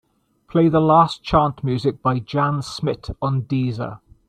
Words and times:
Play 0.47 0.67
the 0.67 0.79
last 0.79 1.21
chant 1.21 1.63
music 1.63 2.01
by 2.01 2.17
Jan 2.17 2.63
Smit 2.63 3.11
on 3.21 3.43
Deezer. 3.43 3.99